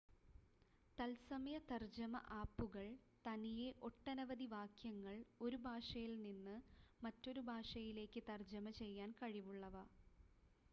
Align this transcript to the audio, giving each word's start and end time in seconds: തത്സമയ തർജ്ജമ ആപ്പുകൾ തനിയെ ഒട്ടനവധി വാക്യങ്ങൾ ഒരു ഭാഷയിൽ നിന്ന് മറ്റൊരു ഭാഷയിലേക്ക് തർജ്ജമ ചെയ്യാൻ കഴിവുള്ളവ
തത്സമയ 0.97 1.57
തർജ്ജമ 1.67 2.21
ആപ്പുകൾ 2.37 2.87
തനിയെ 3.25 3.67
ഒട്ടനവധി 3.81 4.47
വാക്യങ്ങൾ 4.55 5.15
ഒരു 5.41 5.59
ഭാഷയിൽ 5.67 6.15
നിന്ന് 6.23 6.57
മറ്റൊരു 7.01 7.43
ഭാഷയിലേക്ക് 7.51 8.23
തർജ്ജമ 8.29 8.69
ചെയ്യാൻ 8.81 9.11
കഴിവുള്ളവ 9.21 9.77